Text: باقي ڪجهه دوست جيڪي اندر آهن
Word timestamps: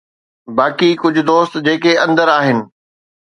باقي 0.59 0.89
ڪجهه 1.01 1.25
دوست 1.29 1.53
جيڪي 1.67 1.93
اندر 2.05 2.27
آهن 2.37 2.57